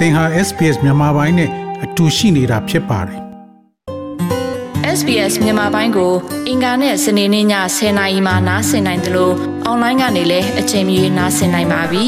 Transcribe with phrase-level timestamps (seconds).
[0.00, 1.50] သင်ဟာ SPS မြန်မာပိုင်းနဲ့
[1.84, 3.20] အတူရှိနေတာဖြစ်ပါတယ်
[4.98, 6.12] SBS မြန်မာပိုင်းကို
[6.48, 7.46] အင်ကာနဲ့စနေနေ့ည
[7.76, 9.34] 10:00နာရီမှနားဆင်နိုင်တယ်လို့
[9.64, 12.06] အွန်လိုင်းကနေလည်းအချိန်မီနားဆင်နိုင်ပါပြီ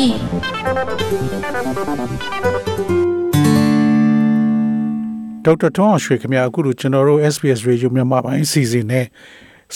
[5.44, 9.06] ဒေါက်တာထွန်းအောင်ရွှေခင်ဗျာအခုလိုကျွန်တော်တို့ SBS Radio မြန်မာပိုင်းအစီအစဉ်နဲ့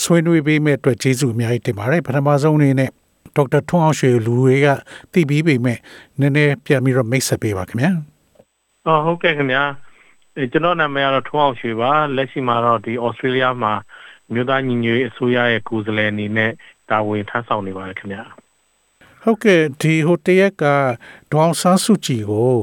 [0.01, 2.91] ဆွေးနွေးပေးမဲ့အတွက်ကျေးဇူးအများကြီးတင်ပါတယ်ပထမဆုံးအနေနဲ့
[3.37, 4.67] ဒေါက်တာထွန်းအောင်ရွှေလူတွေက
[5.13, 5.77] သိပြီးပေမဲ့
[6.19, 7.91] နည်းနည်းပြန်ပြီးတော့မိတ်ဆက်ပေးပါခင်ဗျာ
[8.87, 9.63] အော်ဟုတ်ကဲ့ခင်ဗျာ
[10.37, 13.73] အဲကျွန်တော်နာမည်ကတော့ထွန်းအောင်ရွှေပါလက်ရှိမှာတော့ဒီဩစတြေးလျမှာ
[14.33, 16.51] မြို့သားညီညွတ်ရေးအစိုးရရဲ့ကိုယ်စားလှယ်အနေနဲ့
[16.89, 18.23] တာဝန်ထမ်းဆောင်နေပါတယ်ခင်ဗျာ
[19.23, 20.63] ဟုတ်ကဲ့ဒီဟိုတရက်က
[21.31, 22.55] ဒေါအောင်ဆန်းစုကြည်ကို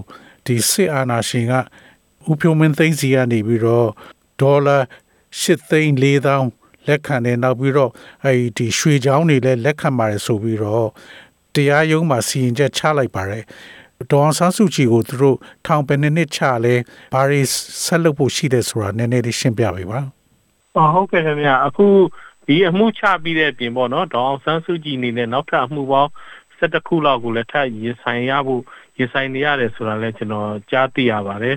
[0.46, 1.52] ဒီစစ်အာဏာရှင်က
[2.30, 3.88] ဥပယမင်းသိန်းစီကနေပြီးတော့
[4.40, 4.78] ဒေါ်လာ
[5.40, 7.90] 8သိန်း4000လက်ခံတယ်နောက်ပြီးတော့
[8.24, 10.88] အဲဒီရွှေချောင်းတွေလည်းလက်ခံပါတယ်ဆိုပြီးတော့
[11.54, 13.44] တရားရုံးမှာစီရင်ချက်ချလိုက်ပါတယ်
[14.10, 16.74] ဒေါအောင်ဆန်းစုကြည်ကိုသူတို့ထောင်ပယ်နှစ်နှစ်ချလဲ
[17.14, 17.40] ဘာတွေ
[17.84, 20.00] ဆက်လုပ်ဖို့ရှိတယ်ဆိုတာနည်းနည်းလေးရှင်းပြပေးပါ
[20.76, 21.86] အော်ဟုတ်ကဲ့ခင်ဗျာအခု
[22.46, 26.10] ဒီအမှုချပြီးတဲ့အပြင်ပေါ့နော်ဒေါအောင်ဆန်းစုကြည်အနေနဲ့နောက်ထပ်အမှုပေါင်း
[26.58, 28.62] 17ခုလောက်ကိုလည်းထပ်ရင်ဆိုင်ရဖို့
[28.98, 31.56] ရင်ဆိုင်နေရတယ်ဆိုတာလည်းကျွန်တော်ကြားသိရပါတယ်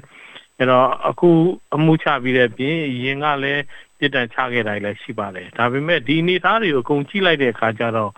[0.58, 1.30] အဲ့တော့အခု
[1.76, 3.64] အမှုချပြီးတဲ့ပြင်ရင်ကလည်း
[4.00, 8.12] ပြစ်ဒဏ်ချခဲ့တာလည်းရှိပါတယ်ဒါပေမဲ့ဒီအနေအထားတွေကိုအကုန်ကြည့်လိုက်တဲ့အခါကျတော့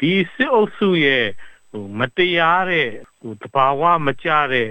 [0.00, 1.57] ဒီစစ်အုပ်စုရဲ့ဟို
[1.99, 4.69] မတရားတဲ့ဟိုတဘာဝမကြတဲ့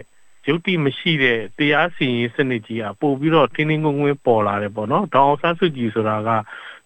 [0.49, 6.31] ယုတ်တိမရှိတဲ့တရားစီရင်စနစ်ကြီးကပို့ပြီးတော့တင်းတင်းငုံငုံပေါ်လာတယ်ပေါ့နော်ဒေါအောင်ဆန်းစုကြည်ဆိုတာက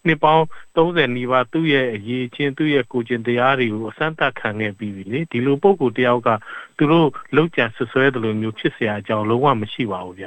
[0.06, 0.44] နှစ်ပေါင်း
[0.76, 6.28] 30နီးပါးသူ့ရဲ့အရေးချင်းသူ့ရဲ့ကိုကျင်တရားတွေကိုအစမ်းသတ်ခံခဲ့ပြီးပြီလေဒီလိုပုံကိုတယောက်က
[6.76, 10.26] သူတို့လောက်ကြံဆွဆွဲတယ်လို့မျိုးဖြစ်เสียအကြောင်းလုံးဝမရှိပါဘူးဗျ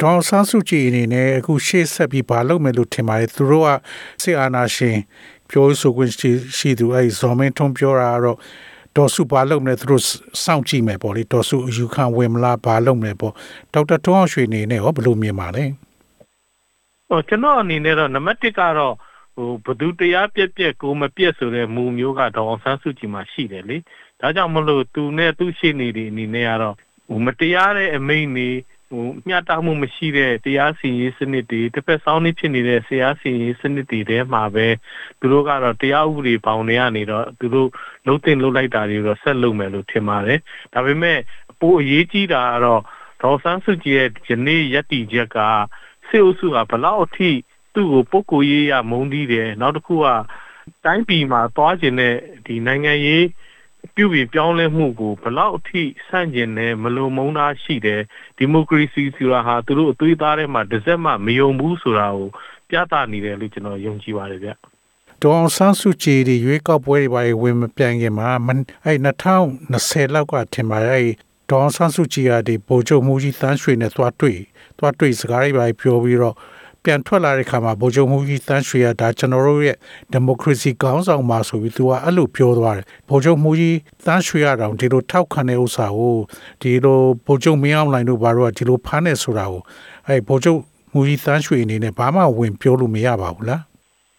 [0.00, 3.70] ဒေါ်ဆန်းစုကြည်အနေနဲ့အခုရှေ့ဆက်ပြီးဘာလုပ်မယ်လို့ထင်ပါတယ်သူတို့က
[4.22, 4.98] စစ်အာဏာရှင်
[5.50, 8.38] ပြောဆိုခွင့်ရှိရှိသူအဲဇော်မင်းထွန်းပြောတာကတော့
[8.95, 10.03] ဒေါ်စုဘာလုပ်မလဲသူတို့
[10.43, 13.33] စောင့်ကြည့်မယ်ပေါ့လေဒေါ်စုအယူခံဝင်မလားဘာလုပ်မလဲပေါ့
[13.73, 15.63] ဒေါက်တာထွန်းအောင်ရွှေအနေနဲ့ရောဘယ်လိုမြင်ပါလဲ
[17.09, 18.93] ဟိုကျွန်တော်အနေနဲ့တော့နံပါတ်1ကတော့
[19.35, 23.77] ဟိုဘသူတရားပြက်ပြက်ကိုမပြက်ဆိုတဲ့မူမျိုးကဒေါအောင်ဆန်းစုကြည်မှာရှိတယ်လေ
[24.19, 26.75] ဒါကြောင့်မလို့သူနဲ့သူရှိနေဒီအနေနဲ့ကတော့
[27.09, 28.49] ဟိုမတရားတဲ့အမိန့်နေ
[28.89, 34.67] ဟိုမျှတမှုမရှိတဲ့တရားစီရင်စနစ်တွေတစ်ဖက်ဆောင်းနေဖြစ်နေတဲ့ဆရာစီရင်စနစ်တွေထဲမှာပဲ
[35.19, 37.69] သူတို့ကတော့တရားဥပဒေပေါင်းတွေကနေတော့သူတို့
[38.07, 40.39] လုံးတင်လုံးလိုက်တာတွေတော့ဆက်လုပ်မယ်လို့ထင်ပါတယ်
[40.73, 41.17] ဒါပေမဲ့
[41.51, 42.81] အပိုအရေးကြီးတာကတော့
[43.21, 45.37] ဒေါ်ဆန်းစုကြည်ရဲ့ယနေ့ယက်တီချက်က
[46.07, 47.29] စစ်အုပ်စုကဘလောက်အထိ
[47.73, 50.05] သူ့ကိုပုတ်ကိုရေးရမုန်းတီးတယ်နောက်တစ်ခုက
[50.85, 52.15] တိုင်းပြည်မှာသွားကျင်တဲ့
[52.45, 53.23] ဒီနိုင်ငံရေး
[53.95, 58.01] ပြုပြင်ပြောင်းလဲမှုကိုဘလောက်အထိဆန့်ကျင်တယ်မလုံမုန်းတာရှိတယ်
[58.37, 62.29] ဒီမိုကရေစီဆိုတာဟာသူတို့အသွေးသားထဲမှာတစ်စက်မှမယုံဘူးဆိုတာကို
[62.69, 64.51] ပြသနေတယ်လို့ကျွန်တော်ယုံကြည်ပါတယ်ဗျ
[65.21, 68.93] ဒေါ်အောင်ဆန်းစုကြည်ဒီရွေးကောက်ပွဲတွေပါဝင်မပြန်ခင်မှာမန်အဲ
[69.53, 71.09] 2020လောက်ကထင်ပါတယ်အဲ
[71.49, 74.37] ဒေါ်အောင်ဆန်းစုကြည်ကဒီဗိုလ်ချုပ်မှုကြီးတန်းရွှေနဲ့သွားတွေ့
[74.79, 76.35] သွားတွေ့စကားတွေပါပြောပြီးတော့
[76.85, 79.75] ပြန်ထွက်လာတဲ့ခါမှာဗိုလ်ချုပ်မှုကြီးတန်းရွှေကဒါကျွန်တော်တို့ရဲ့
[80.11, 86.15] ဒီမိုကရေစီကောင်းဆောင်ပါဆိုပြီးသူကအဲ့လိုပြောသွားတယ်ဗိုလ်ချုပ်မှုကြီးတန်းရွှေရတောင်ဒီလိုထောက်ခံတဲ့ဥစ္စာကို
[86.61, 89.61] ဒီလိုဗိုလ်ချုပ်မင်းအောင်လှိုင်တို့ဘာလို့ကဒီလိုဖမ်းနေဆိုတာကို
[90.07, 90.59] အဲဗိုလ်ချုပ်
[90.93, 93.61] မှုကြီးတန်းရွှေအနေနဲ့ဘာမှဝင်ပြောလို့မရပါဘူးလား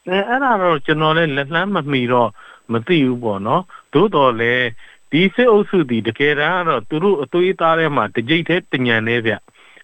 [0.09, 2.29] အဲအဲ့ဒါတော့ကျွန်တော်လည်းလက်လှမ်းမမီတော့
[2.73, 3.63] မသိဘူးပေါ့နော်
[3.93, 4.67] သို့တော်လည်း
[5.11, 9.33] ဒီစစ်အုပ်စုဒီတကယ်တမ်းကတော့သူတို့အသွေးသားထဲမှာတကြိတ်တည်းတညံနေဗျ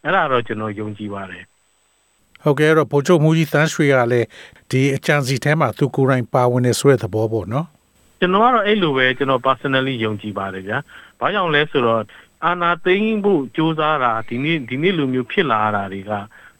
[0.04, 1.44] အဲ့ဒါတော့ကျွန်တော်ယုံကြည်ပါတယ်
[2.44, 4.26] ဟုတ်ကဲ့အဲ့တော့ဗိုလ်ချုပ်မှုကြီးတန်းရွှေကလည်း
[4.70, 7.66] ဒီအကြံစီထဲမှာသူကိုယ်တိုင်ပါဝင်နေဆိုတဲ့သဘောပေါ့နော်
[8.20, 10.78] ကျွန်တော်ကတော့အဲ့လိုပဲကျွန်တော် personally ယုံကြည်ပါတယ်ဗျာ
[11.20, 12.02] ဘာကြောင့်လဲဆိုတော့
[12.44, 16.12] အာနာသိမ့်ဖို့စူးစမ်းတာဒီနေ့ဒီနေ့လိုမျိုးဖြစ်လာတာတွေက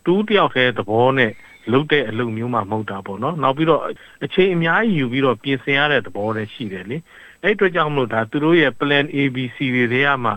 [0.05, 1.33] တူးတယောက်တည်းသဘောနဲ့
[1.73, 3.83] လုပ်တဲ့အလုပ်မျိုးမှမဟုတ်တာပေါ့နော်နောက်ပြီးတော့
[4.25, 6.97] အချိန်အများကြီးယူပြီးတော့ပြင်ဆင်ရတဲ့သဘောလည်းရှိတယ်လေ
[7.43, 10.35] အဲ့အတွက်ကြောင့်မလို့ဒါသူတို့ရဲ့ plan ABC တွေထဲမှာ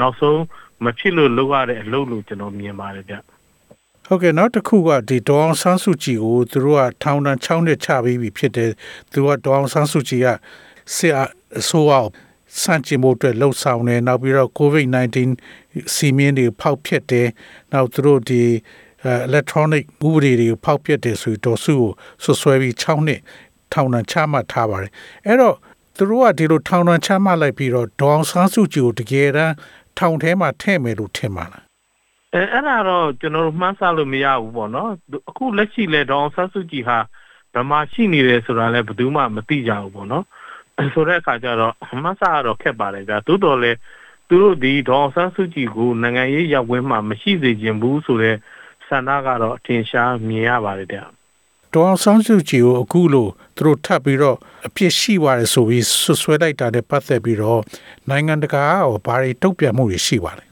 [0.00, 0.40] နောက်ဆုံး
[0.84, 3.14] မဖြစ်လို့လုပ်ရတဲ့အလုပ်လို့ကျွန်တော်မြင်ပါတယ်ဗျ
[4.10, 8.70] ဟုတ်ကဲ့နောက်တစ်ခုကဒီဒေါအောင်ဆန်းစုကြည်ကိုသူတို့ကထောင်ဒဏ်6နှစ်ချပြီးပြီဖြစ်တယ်
[9.12, 10.28] သူကဒေါအောင်ဆန်းစုကြည်က
[10.94, 11.14] စစ်
[11.58, 11.92] အစိုးရ
[12.62, 15.16] စန့်ကျင်ဖို့အတွက်လှုပ်ဆောင်နေနောက်ပြီးတော့ COVID-19
[15.94, 17.28] စီမင်းတွေဖောက်ဖျက်တယ်
[17.72, 18.42] နောက်သူတို့ဒီ
[19.28, 21.90] electronic ဥပဒေတွေကိုဖောက်ဖျက်တယ်ဆိုပြီးဒေါ်စုကို
[22.22, 23.20] ဆွဆွဲပြီး6နှစ်
[23.72, 24.92] ထောင်ဒဏ်ချမှတ်ထားပါတယ်
[25.26, 25.56] အဲ့တော့
[25.96, 29.54] သူတို့ကဒီလိုထောင်ဒဏ်ချမှတ်လိုက်ပြီးတော့ဒေါအောင်ဆန်းစုကြည်ကိုတကယ်တမ်း
[29.98, 31.67] ထောင်ထဲမှာထည့်မယ်လို့ထင်ပါလား
[32.34, 34.90] အဲအဲ့ဒါတော့ကျွန်တော်တို့မှန်းဆလို့မရဘူးပေါ့နော်
[35.28, 36.98] အခုလက်ရှိလဲဒေါအောင်ဆန်းစုကြည်ဟာ
[37.54, 40.24] ဗမာရှိနေတယ်ဆိုတာလဲဘယ်သူမှမသိကြဘူးပေါ့နော်
[40.94, 43.72] ဆိုတဲ့အခါကျတော့မှန်းဆရတော့ခက်ပါတယ်ဗျာသို့တော်လဲ
[44.28, 48.36] သူတို့ဒီဒေါအောင်ဆန်းစုကြည်ကိုနိုင်ငံရေးရောက်ဝင်းမှာမရှိစေခြင်းဘူးဆိုတဲ့
[48.88, 51.04] ဆန္ဒကတော့အထင်ရှားမြင်ရပါတယ်ဗျာ
[51.74, 54.36] ဒေါအောင်ဆန်းစုကြည်ကိုအခုလို့သူတို့ထပ်ပြီးတော့
[54.66, 57.60] အပြစ်ရှိပါတယ်ဆိုပြီးဆွဆွဲလိုက်တာနဲ့ပတ်သက်ပြီးတော့
[58.10, 60.47] နိုင်ငံတကာကဘာတွေတုံ့ပြန်မှုတွေရှိပါလဲ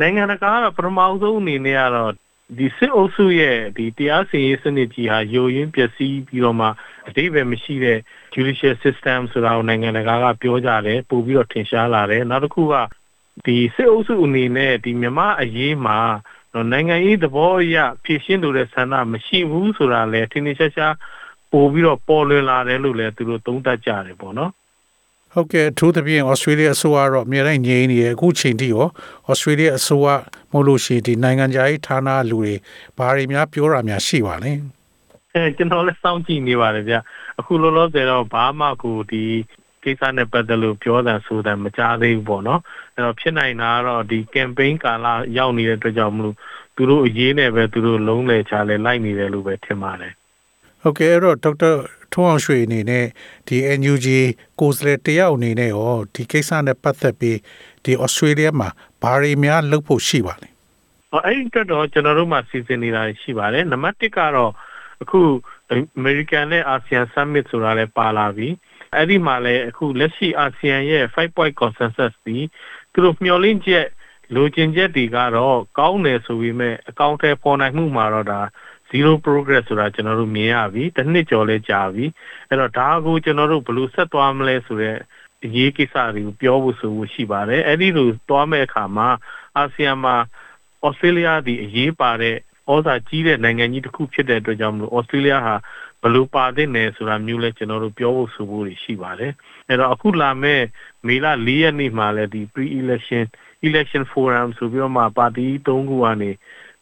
[0.00, 2.12] နိုင်ငံတကာကတော့ပထမဆုံးအနေနဲ့ကတော့
[2.58, 6.68] ဒီစစ်အုပ်စုရဲ့ဒီတရားစီရင်စနစ်ကြီးဟာယိုယွင်းပျက်စီးပြီးတော့မှ
[7.08, 7.98] အတိပယ်မရှိတဲ့
[8.34, 12.74] judicial system ဆိုတာကိုနိုင်ငံတကာကပြောကြတယ်ပို့ပြီးတော့ထင်ရှားလာတယ်နောက်တစ်ခုက
[13.46, 15.98] ဒီစစ်အုပ်စုအနေနဲ့ဒီမြန်မာအရေးမှာ
[16.72, 20.94] နိုင်ငံရေးသဘောအရဖြည့်ရှင်းလိုတဲ့ဆန္ဒမရှိဘူးဆိုတာလေထင်ထင်ရှားရှား
[21.52, 24.52] ပို့ပြီးတော့ပေါ်လွင်လာတယ်လို့လည်းသူတို့သုံးသပ်ကြတယ်ပေါ့နော်
[25.34, 28.86] ဟုတ်ကဲ့အထူးသဖြင့်ဩစတြေးလျအစိုးရတော့အများတိုင်းငြိမ်းနေရအခုချိန်ထိရော
[29.28, 30.08] ဩစတြေးလျအစိုးရ
[30.52, 32.54] မဟုတ်လို့ရှိရင်ဒီနိုင်ငံခြားရေးဌာနလူတွေ
[32.98, 34.52] ဘာတွေများပြောတာများရှိပါလဲ
[35.34, 36.94] အဲကျွန်တော်လည်းစောင့်ကြည့်နေပါတယ်ဗျ
[37.38, 39.24] အခုလောလောဆယ်တော့ဘာမှကိုဒီ
[39.84, 42.60] ကိစ္စနဲ့ပတ်သက်လို့ပြောတာဆိုတာမကြားသေးဘူးပေါ့နော်
[42.94, 45.06] အဲ့တော့ဖြစ်နိုင်တာကတော့ဒီ campaign ကာလ
[45.38, 46.36] ရောက်နေတဲ့အတွက်ကြောင့်မလို့
[46.76, 50.12] သူတို့အရေးနဲ့ပဲသူတို့လုံးလေချလဲလိုက်နေတယ်လို့ပဲထင်ပါတယ်
[50.84, 51.70] ဟုတ်ကဲ့အဲ့တော့ဒေါက်တာ
[52.12, 53.06] ထွန်းအောင်ရွှေအနေနဲ့
[53.48, 54.06] ဒီ NUG
[54.60, 57.38] ကိုယ်စားလှယ်တယောက်အနေနဲ့ရောဒီကိစ္စနဲ့ပတ်သက်ပြီး
[57.84, 58.68] ဒီ Australia မှာ
[59.02, 60.48] ဘာတွေများလုပ်ဖို့ရှိပါလဲ။
[61.10, 64.52] ဟောအဲ့ဒီတော့ကျွန်တော်တို့မှစီစဉ်နေတာရှိပါတယ်။နံပါတ်1ကတော့
[65.02, 65.20] အခု
[66.00, 68.48] American နဲ့ ASEAN Summit ဆိုတာလည်းပါလာပြီ။
[68.96, 72.36] အဲ့ဒီမှာလည်းအခုလက်ရှိ ASEAN ရဲ့5 point consensus ဒီ
[72.92, 73.86] သူတို့မျှော်လင့်ချက်
[74.34, 78.40] လိုချင်ချက်တွေကတော့ကောင်းတယ်ဆိုပေမဲ့အကောင့်ထဲပေါ်နိုင်မှုမှာတော့ဒါ
[78.90, 82.04] 0 progress ဆိုတာကျွန်တော်တို့မြင်ရပြီတစ်နှစ်ကျော်လဲကြာပြီ
[82.48, 84.98] အဲ့တော့ဒါကိုကျွန်တော်တို့ဘယ်လိုဆက်သွားမလဲဆိုတော့
[85.44, 89.08] အရေးကိစ္စတွေကိုပြောဖို့ဆိုဖို့ရှိပါတယ်အဲ့ဒီလိုသွားမဲ့အခါမှာ
[89.56, 90.16] အာဆီယံမှာ
[90.86, 92.36] ဩစတြေးလျဒီအရေးပါတဲ့
[92.72, 95.54] ဩဇာကြီးတဲ့နိုင်ငံကြီးတစ်ခုဖြစ်တဲ့အတွက်ကြောင့်မလို့ဩစတြေးလျဟာ
[96.02, 99.32] ဘလို့ပါတဲ့နယ်ဆိုတာမျိုးလဲကျွန်တော်တို့ပြောဖို့ဆိုဖို့ရှိပါတယ်
[99.68, 100.62] အဲ့တော့အခုလာမဲ့
[101.06, 103.24] မေလ၄ရက်နေ့မှာလဲဒီ pre election
[103.68, 106.30] election forum ဆိုပြီးတော့မှပါတီ၃ခုကနေ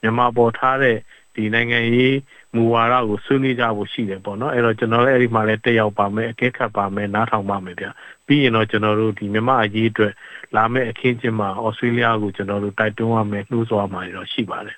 [0.00, 0.96] မြန်မာပေါ်ထားတဲ့
[1.34, 2.17] ဒီနိုင်ငံရေး
[2.55, 7.87] မူဝါဒကိုဆွေးနွေးကြဖို့ရှိတယ်ပေါ့နော်အဲ့တော့ကျွန်တော်လည်းအဲ့ဒီမှာလည်းတက်ရောက်ပါမယ်အကဲခတ်ပါမယ်နားထောင်ပါမယ်ဗျ
[8.26, 10.12] ပြီးရင်တော့ကျွန်တော်တို့ဒီမြန်မာအရေးအတွက်
[10.56, 14.76] လာမယ့်အခင်းကျင်းမှာဩစတြေးလျကိုကျွန်တော်တို့တိုက်တွန်းရမယ်နှိုးဆော်ရမှာတော့ရှိပါတယ်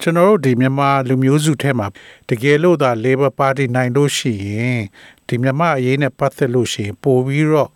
[0.00, 1.86] ကျွန်တော်တို့ဒီမြန်မာလူမျိုးစုထဲမှာ
[2.28, 4.80] တကယ်လို့သာ Labor Party နိုင်လို့ရှိရင်
[5.28, 7.70] ဒီမြန်မာအရေးနဲ့ပတ်သက်လို့ရှိရင်ပို့ပြီးတော့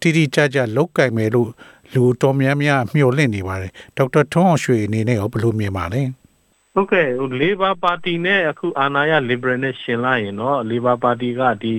[0.00, 1.48] တိတိကျကျလောက်ကင်မယ်လို့
[1.94, 6.02] လူတော်များများမျှော်လင့်နေပါတယ်ဒေါက်တာထွန်းအောင်ရွှေအနေနဲ့ရောဘယ်လိုမြင်ပါလဲ
[6.74, 11.74] ဟုတ်ကဲ့ဟို Labor Party နဲ့အခုအာဏာရ Liberal နဲ့ရှင်လိုက်ရင်တော့ Labor Party ကဒီ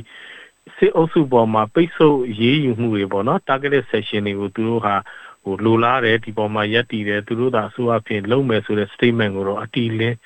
[0.77, 4.95] စစ်အုပ်စုပေါ်မှာပိတ်ဆို့ရေးယူမှုတွေပေါ့နော် targeted session တွေကိုသူတို့ဟာ
[5.43, 10.17] ဟိုလိုလားတယ်ဒီပေါ်မှာရက်တည်တယ်သူတို့သာအစိုးရဖြစ်လုံးမယ်ဆိုတဲ့ statement ကိုတော့အတီးလင်း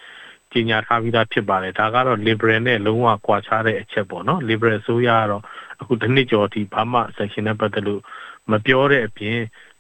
[0.52, 5.44] ကြီးညာထားပြီးသားဖြစ်ပါတယ်ဒါကတော့ liberal နဲ့လုံးဝကွာခြားတဲ့အချက်ပေါ့နော် liberal ဆိုရကတော့
[5.82, 8.02] အခုတစ်နှစ်ကျော်ဒီဘာမှ section နဲ့ပတ်သက်လို့
[8.52, 9.38] မပြောတဲ့အပြင်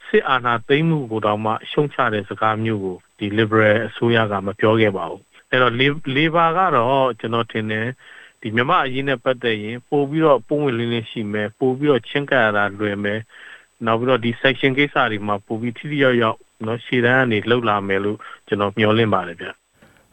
[0.07, 5.74] စစ်အာဏာသိမ်းမှုကိုတောင်မှရှုံချတဲ့စကားမျိုးကိုဒီ liberal အစိုးရကမပြောခဲ့ပါဘူးအဲ့တော့
[6.15, 7.88] labor ကတော့ကျွန်တော်ထင်တယ်
[8.42, 13.19] ဒီမြမအရေးနဲ့ပတ်သက်ရင်ပို့ပြီးတော့ပုံဝင်လင်းလင်းရှိမယ်ပို့ပြီးတော့ချင်းကပ်ရတာလွယ်မယ်
[13.86, 18.18] နောက်ပြီးတော့ဒီ section ကိစ္စတွေမှာပို့ပြီးထိထိရောက်ရောက်နော်ရှေ့တန်းကနေလှုပ်လာမယ်လို့
[18.48, 19.48] ကျွန်တော်မျှော်လင့်ပါတယ်ဗျ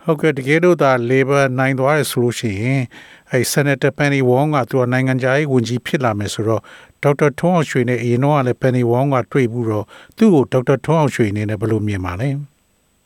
[0.07, 2.83] ဟုတ်ကဲ့တကယ်လို့ဒါ labor နိုင်သွားရဆိုလို့ရှိရင်
[3.31, 6.63] အဲ Senator Penny Wong ကသူကနိုင်ငံခြားရေးဝန်ကြီးဖြစ်လာမယ်ဆိုတော့
[7.03, 9.85] ဒေါက်တာထွန်းအောင်ရွှေနဲ့အရင်တော့လည်း Penny Wong ကတွေ့ပြီးတော့
[10.17, 12.29] သူ့ကိုဒေါက်တာထွန်းအောင်ရွှေအနေနဲ့ဘယ်လိုမြင်ပါလဲ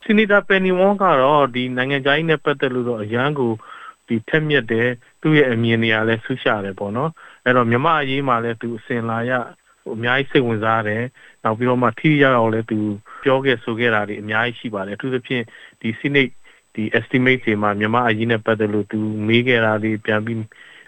[0.03, 3.51] ဆီနီတာ Penny Wong ကတော့ဒီနိုင်ငံခြားရေးနဲ့ပတ်သက်လို့တော့အရန်ကို
[4.07, 4.87] ဒီထက်မြက်တယ်
[5.21, 7.11] သူ့ရဲ့အမြင်တွေကလည်းဆူရှာတယ်ပေါ့နော်
[7.45, 9.31] အဲ့တော့မြမအရေးမှာလည်းသူအစင်လာရ
[9.83, 11.03] ဟိုအများကြီးစိတ်ဝင်စားတယ်
[11.43, 12.79] နောက်ပြီးတော့မှထိရောက်အောင်လည်းသူ
[13.23, 15.43] ပြောခဲ့ဆိုခဲ့တာတွေအများကြီးရှိပါတယ်အထူးသဖြင့်
[15.81, 16.33] ဒီ Senate
[16.73, 20.37] ဒီ estimate တွေမှာမြန်မာအရေးနဲ့ပတ်သက်လို့သူမေးခဲ့တာတွေပြန်ပြီး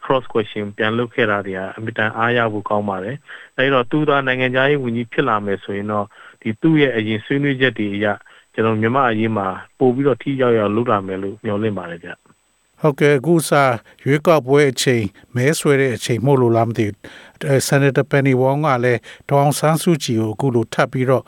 [0.05, 3.15] cross question ပြန်လုပ်ခဲ့တာတွေကအမြဲတမ်းအားရဖို့ကောင်းပါတယ်။
[3.57, 6.05] အဲဒီတော့သူသာနိုင်ငံသားရေးဝန်ကြီးဖြစ်လာမယ်ဆိုရင်တော့
[6.41, 8.07] ဒီသူ့ရဲ့အရင်ဆွေးနွေးချက်တွေအရ
[8.53, 9.47] ကျွန်တော်မြန်မာအရေးမှာ
[9.79, 12.11] ပို့ပြီးတော့ထိရောက်ရောက်လုပ်လာမယ်လို့မျှော်လင့်ပါတယ်ဗျ။
[12.81, 13.73] ဟုတ်ကဲ့အခုစား
[14.03, 15.03] ရွေးကောက်ပွဲအချိန်
[15.35, 21.23] မဲဆွဲတဲ့အချိန်မို့လို့လားမသိဘူးဆန်နတာပန်နီဝေါကလည်းဒေါအောင်ဆန်းစုကြည်ကိုအခုလိုထပ်ပြီးတော့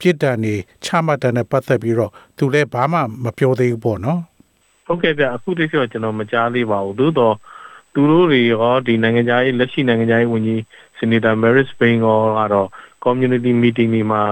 [0.00, 4.20] ပြစ်ဒဏ်နေချမှတ်တဲ့နဲ့ပတ်သက်ပြီးတော့သူလည်းဘာမှမပြောသေးဘူးပေါ့နော်
[4.86, 7.34] ဟုတ်ကဲ့ဗျအခုတည်းကကျွန်တော်မကြားသေးပါဘူးသို့တော့
[7.94, 10.62] သူတို့တွေရောဒီနိုင်ငံခြားရေးလက်ရှိနိုင်ငံခြားရေးဝန်ကြီး
[10.96, 12.68] ဆီနီတာမယ်ရစ်ဘိန်ရောကတော့
[13.04, 14.22] community meeting တွေမှာ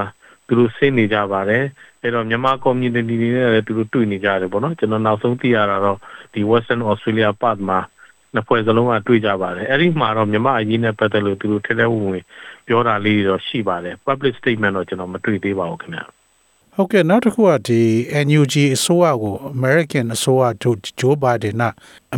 [0.47, 1.65] သူတို့ဆင်းနေကြပါတယ်
[2.03, 5.99] အဲ့တော့မြန်မာ community တွေနဲ့လည်းသူတို့တွေ့နေကြတယ်ပေါ့နော်ကျွန်တော်နောက်ဆုံးသိရတာတော့
[6.33, 7.79] ဒီ Western Australia part မှာ
[8.37, 12.25] နှစ်ဖွဲ့စလုံးကတွေ့ကြပါတယ်အဲ့ဒီမှာတော့မြန်မာအရေးနဲ့ပတ်သက်လို့သူတို့ထဲထဲဝင်ဝင်
[12.67, 16.01] ပြောတာလေးတွေတော့ရှိပါတယ် public statement တော့ကျွန်တော်မတွေ့သေးပါဘူးခင်ဗျ
[16.75, 17.81] ဟုတ်ကဲ့နောက်တစ်ခုကဒီ
[18.27, 21.65] NUG အစိုးရကို American အစိုးရတို့ဂျိုးဘိုင်ဒန်က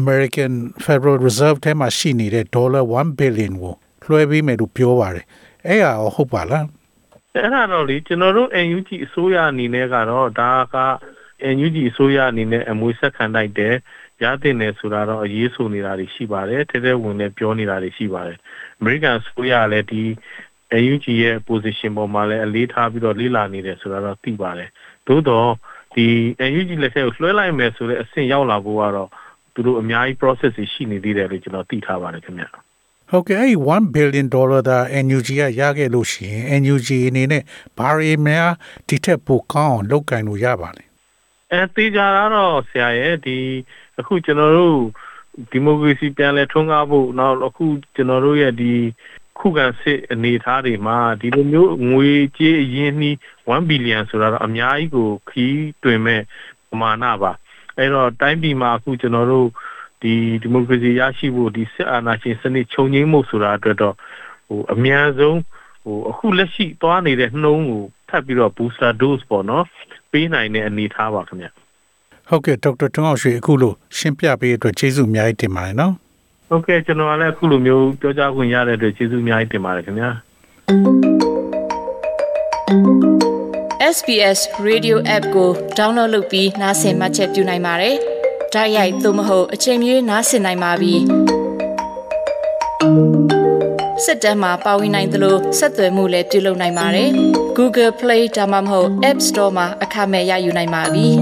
[0.01, 0.53] American
[0.85, 3.75] Federal Reserve ထဲမှာရှိနေတဲ့ဒေါ်လာ1 billion ကို
[4.09, 5.27] လွှဲပေးမယ်လို့ပြောပါတယ်
[5.67, 6.67] အဲ့ဟာဟုတ်ပါလား
[7.35, 10.77] အဲ့ဒါတော့လေကျွန်တော်တို့ NUG အစိုးရအနေနဲ့ကတော့ဒါက
[11.55, 13.75] NUG အစိုးရအနေနဲ့အမွေဆက်ခံလိုက်တယ်
[14.23, 18.39] ရတဲ့နယ်ဆိုတာတော့အရေးဆိုနေတာတွေရှိပါတယ်ထဲထဲဝင်နဲ့ပြောနေတာတွေရှိပါတယ်
[18.79, 20.03] အမေရိကန်အစိုးရလည်းဒီ
[20.93, 24.71] UNG ရဲ့ position ပေါ်မှာလည်းအလေးထားပြီးတော့လေ့လာနေတယ်ဆိုတာတော့သိပါတယ်
[25.09, 25.49] သို့တော့
[25.95, 26.07] ဒီ
[26.59, 29.09] UNG လက်ထက်ကိုလွှဲလိုက်မယ်ဆိုတဲ့အဆင့်ရောက်လာဖို့ကတော့
[29.55, 32.45] သူတို့အများကြီး process တွေရှိနေသေးတယ်လို့ကျွန်တော်သိထားပါတယ်ခင်ဗျ
[33.11, 37.43] ဟုတ်ကဲ့အဲ့1 billion dollar ဒါ NUG ကရခဲ့လို့ရှိရင် NUG အနေနဲ့
[37.79, 38.53] ဘာရီများ
[38.89, 40.88] ဒီထက်ပိုကောင်းအောင်လုပ်ကင်လို့ရပါလဲ
[41.53, 43.39] အဲတေးကြတာတော့ဆရာရဲ့ဒီ
[43.99, 44.79] အခုကျွန်တော်တို့
[45.51, 47.65] ဒီမိုကရေစီပြန်လဲထွန်းကားဖို့နောက်အခု
[47.95, 48.73] ကျွန်တော်တို့ရဲ့ဒီ
[49.39, 53.15] ခုခံစစ်အနေအထားတွေမှာဒီလိုမျိုးငွေကြေးအရင်းနှီး
[53.47, 56.23] 1ဘီလီယံဆိုတာတော့အများကြီးကိုခီးတွင်မဲ့
[56.71, 57.33] ပမာဏပါ
[57.77, 59.49] အဲ့တော့တိုင်းပြည်မှာအခုကျွန်တော်တို့
[60.03, 60.13] ဒီ
[60.43, 63.95] ဒီမိုကရေစီရရှိဖို့ဒီစစ်အာဏာရှင်စနစ်ချုပ်ငြိမ်းမှုဆိုတာအတွက်တော့
[64.49, 65.39] ဟိုအများဆုံး
[65.85, 69.65] ဟိုအခုလက်ရှိသွားနေတဲ့နှုံးကို ထပ်ပြီးတော့ booster dose ပေါ့နော်
[70.13, 71.47] ပေးနိုင်တဲ့အနေအထားပါခင်ဗျ
[72.29, 75.95] ဟုတ်ကဲ့ဒေါက်တာထွန်းအောင်ရွှေအခုလို့ရှင်းပြပေးတဲ့အတွက်ကျေးဇူးအများကြီးတင်ပါတယ်နော်
[76.49, 80.11] ဟုတ်ကဲ့ကျွန်တော်လည်းအခုလိုမျိုးပြောကြားခွင့်ရတဲ့အတွက်ကျေးဇူးအများကြီးတင်ပါတယ်ခင်ဗျာ
[83.95, 87.95] SBS Radio App ကို download လုပ်ပြီးနားဆင်မှတ်ချက်ပြုနိုင်ပါတယ်။
[88.55, 90.95] ဒါရိုက်သို့မဟုတ်အချိန်မီနားဆင်နိုင်ပါပြီ။
[94.05, 97.11] စစ်တမ်းမှာပါဝင်နိုင်သလိုဆက်သွယ်မှုလည်းပြုလုပ်နိုင်ပါတယ်။
[97.63, 101.07] Google Play ဒါမှမဟုတ် App Store မှာအခမဲ့ရယူနိုင်ပါပြီ။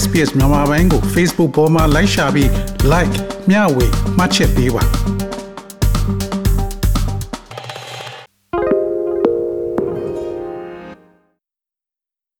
[0.00, 2.48] SPS မြန်မာပိုင်းကို Facebook ပေါ်မှာ like ရှာပြီး
[2.92, 3.14] like
[3.50, 3.86] မျှဝေ
[4.18, 5.27] မှတ်ချက်ပေးပါ